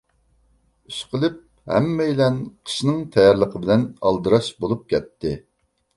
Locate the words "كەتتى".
4.95-5.37